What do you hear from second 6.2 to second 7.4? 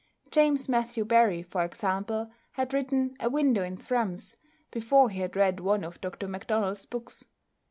MacDonald's books.